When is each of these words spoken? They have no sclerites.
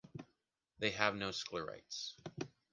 They 0.79 0.89
have 0.93 1.13
no 1.15 1.29
sclerites. 1.29 2.13